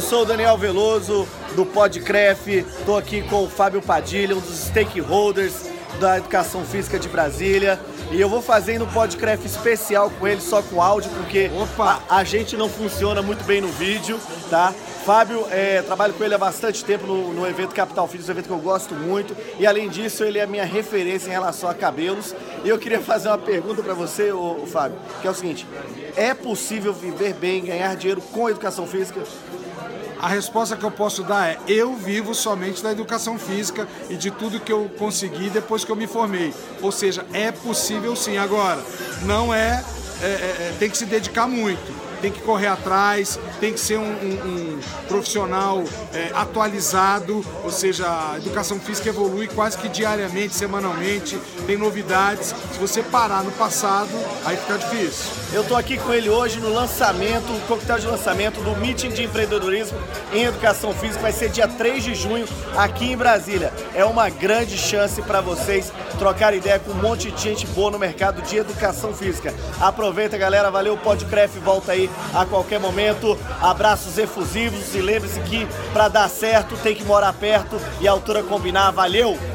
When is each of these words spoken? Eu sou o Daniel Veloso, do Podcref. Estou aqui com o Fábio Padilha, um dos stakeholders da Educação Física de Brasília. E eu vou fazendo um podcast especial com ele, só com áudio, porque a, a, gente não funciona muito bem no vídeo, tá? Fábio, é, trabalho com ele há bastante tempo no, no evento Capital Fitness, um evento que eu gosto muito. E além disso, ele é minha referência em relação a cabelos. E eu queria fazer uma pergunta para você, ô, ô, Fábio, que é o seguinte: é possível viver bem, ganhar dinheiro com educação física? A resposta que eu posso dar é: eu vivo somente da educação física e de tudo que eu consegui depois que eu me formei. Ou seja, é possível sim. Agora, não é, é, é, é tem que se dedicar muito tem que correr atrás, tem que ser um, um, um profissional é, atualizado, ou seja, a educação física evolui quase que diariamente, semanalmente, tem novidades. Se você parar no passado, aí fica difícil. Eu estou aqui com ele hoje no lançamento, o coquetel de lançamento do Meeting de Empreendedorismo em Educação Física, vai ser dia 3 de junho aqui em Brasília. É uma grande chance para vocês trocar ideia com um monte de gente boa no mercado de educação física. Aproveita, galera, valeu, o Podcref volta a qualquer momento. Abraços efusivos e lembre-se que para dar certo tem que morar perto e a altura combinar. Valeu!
Eu 0.00 0.06
sou 0.06 0.22
o 0.22 0.24
Daniel 0.24 0.56
Veloso, 0.56 1.28
do 1.54 1.66
Podcref. 1.66 2.48
Estou 2.48 2.96
aqui 2.96 3.20
com 3.20 3.44
o 3.44 3.50
Fábio 3.50 3.82
Padilha, 3.82 4.34
um 4.34 4.40
dos 4.40 4.68
stakeholders 4.68 5.66
da 6.00 6.16
Educação 6.16 6.64
Física 6.64 6.98
de 6.98 7.06
Brasília. 7.06 7.78
E 8.10 8.18
eu 8.18 8.26
vou 8.26 8.40
fazendo 8.40 8.86
um 8.86 8.88
podcast 8.88 9.44
especial 9.46 10.10
com 10.18 10.26
ele, 10.26 10.40
só 10.40 10.62
com 10.62 10.80
áudio, 10.80 11.10
porque 11.10 11.50
a, 11.78 12.16
a, 12.16 12.24
gente 12.24 12.56
não 12.56 12.66
funciona 12.66 13.20
muito 13.20 13.44
bem 13.44 13.60
no 13.60 13.68
vídeo, 13.68 14.18
tá? 14.48 14.72
Fábio, 15.04 15.46
é, 15.50 15.80
trabalho 15.80 16.12
com 16.12 16.22
ele 16.22 16.34
há 16.34 16.38
bastante 16.38 16.84
tempo 16.84 17.06
no, 17.06 17.32
no 17.32 17.46
evento 17.46 17.74
Capital 17.74 18.06
Fitness, 18.06 18.28
um 18.28 18.32
evento 18.32 18.46
que 18.46 18.52
eu 18.52 18.58
gosto 18.58 18.94
muito. 18.94 19.34
E 19.58 19.66
além 19.66 19.88
disso, 19.88 20.22
ele 20.22 20.38
é 20.38 20.46
minha 20.46 20.64
referência 20.64 21.28
em 21.28 21.32
relação 21.32 21.70
a 21.70 21.74
cabelos. 21.74 22.34
E 22.62 22.68
eu 22.68 22.78
queria 22.78 23.00
fazer 23.00 23.28
uma 23.28 23.38
pergunta 23.38 23.82
para 23.82 23.94
você, 23.94 24.30
ô, 24.30 24.62
ô, 24.62 24.66
Fábio, 24.66 24.98
que 25.22 25.26
é 25.26 25.30
o 25.30 25.34
seguinte: 25.34 25.66
é 26.16 26.34
possível 26.34 26.92
viver 26.92 27.32
bem, 27.32 27.64
ganhar 27.64 27.96
dinheiro 27.96 28.20
com 28.20 28.48
educação 28.48 28.86
física? 28.86 29.22
A 30.20 30.28
resposta 30.28 30.76
que 30.76 30.84
eu 30.84 30.90
posso 30.90 31.22
dar 31.22 31.48
é: 31.48 31.58
eu 31.66 31.94
vivo 31.94 32.34
somente 32.34 32.82
da 32.82 32.92
educação 32.92 33.38
física 33.38 33.88
e 34.10 34.16
de 34.16 34.30
tudo 34.30 34.60
que 34.60 34.72
eu 34.72 34.90
consegui 34.98 35.48
depois 35.48 35.82
que 35.82 35.90
eu 35.90 35.96
me 35.96 36.06
formei. 36.06 36.52
Ou 36.82 36.92
seja, 36.92 37.24
é 37.32 37.50
possível 37.50 38.14
sim. 38.14 38.36
Agora, 38.36 38.84
não 39.22 39.52
é, 39.52 39.82
é, 40.22 40.26
é, 40.26 40.28
é 40.28 40.76
tem 40.78 40.90
que 40.90 40.98
se 40.98 41.06
dedicar 41.06 41.46
muito 41.46 42.09
tem 42.20 42.30
que 42.30 42.40
correr 42.40 42.68
atrás, 42.68 43.38
tem 43.60 43.72
que 43.72 43.80
ser 43.80 43.98
um, 43.98 44.02
um, 44.02 44.76
um 44.76 44.80
profissional 45.08 45.82
é, 46.12 46.30
atualizado, 46.34 47.44
ou 47.64 47.70
seja, 47.70 48.06
a 48.06 48.36
educação 48.36 48.78
física 48.78 49.08
evolui 49.08 49.48
quase 49.48 49.78
que 49.78 49.88
diariamente, 49.88 50.54
semanalmente, 50.54 51.38
tem 51.66 51.76
novidades. 51.76 52.54
Se 52.72 52.78
você 52.78 53.02
parar 53.02 53.42
no 53.42 53.52
passado, 53.52 54.10
aí 54.44 54.56
fica 54.56 54.78
difícil. 54.78 55.30
Eu 55.52 55.62
estou 55.62 55.76
aqui 55.76 55.98
com 55.98 56.12
ele 56.12 56.28
hoje 56.28 56.60
no 56.60 56.72
lançamento, 56.72 57.52
o 57.52 57.60
coquetel 57.66 57.98
de 57.98 58.06
lançamento 58.06 58.60
do 58.60 58.76
Meeting 58.76 59.10
de 59.10 59.24
Empreendedorismo 59.24 59.98
em 60.32 60.44
Educação 60.44 60.92
Física, 60.92 61.20
vai 61.20 61.32
ser 61.32 61.50
dia 61.50 61.66
3 61.66 62.04
de 62.04 62.14
junho 62.14 62.46
aqui 62.76 63.12
em 63.12 63.16
Brasília. 63.16 63.72
É 63.94 64.04
uma 64.04 64.28
grande 64.28 64.78
chance 64.78 65.20
para 65.22 65.40
vocês 65.40 65.92
trocar 66.18 66.54
ideia 66.54 66.78
com 66.78 66.92
um 66.92 67.02
monte 67.02 67.30
de 67.30 67.42
gente 67.42 67.66
boa 67.68 67.90
no 67.90 67.98
mercado 67.98 68.42
de 68.42 68.56
educação 68.56 69.12
física. 69.12 69.54
Aproveita, 69.80 70.36
galera, 70.36 70.70
valeu, 70.70 70.94
o 70.94 70.98
Podcref 70.98 71.58
volta 71.58 71.92
a 72.34 72.44
qualquer 72.44 72.80
momento. 72.80 73.38
Abraços 73.60 74.18
efusivos 74.18 74.94
e 74.94 75.00
lembre-se 75.00 75.40
que 75.40 75.66
para 75.92 76.08
dar 76.08 76.28
certo 76.28 76.76
tem 76.78 76.94
que 76.94 77.04
morar 77.04 77.32
perto 77.32 77.80
e 78.00 78.08
a 78.08 78.10
altura 78.10 78.42
combinar. 78.42 78.90
Valeu! 78.90 79.50